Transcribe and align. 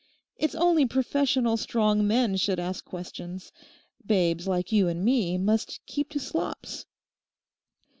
It's 0.35 0.55
only 0.55 0.87
professional 0.87 1.57
strong 1.57 2.07
men 2.07 2.35
should 2.35 2.59
ask 2.59 2.83
questions. 2.85 3.51
Babes 4.03 4.47
like 4.47 4.71
you 4.71 4.87
and 4.87 5.05
me 5.05 5.37
must 5.37 5.79
keep 5.85 6.09
to 6.09 6.19
slops. 6.19 6.87